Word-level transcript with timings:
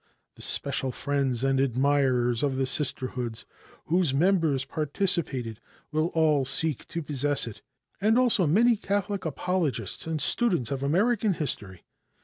The 0.33 0.41
special 0.41 0.91
friends 0.91 1.43
and 1.43 1.59
admirers 1.59 2.41
of 2.41 2.55
the 2.55 2.65
Sisterhoods, 2.65 3.45
whose 3.85 4.15
members 4.15 4.65
participated, 4.65 5.59
will 5.91 6.07
all 6.15 6.43
seek 6.43 6.87
to 6.87 7.03
possess 7.03 7.45
it, 7.45 7.61
and 8.01 8.17
also 8.17 8.47
many 8.47 8.75
Catholic 8.77 9.25
apologists 9.25 10.07
and 10.07 10.19
students 10.19 10.71
of 10.71 10.81
American 10.81 11.35
history. 11.35 11.85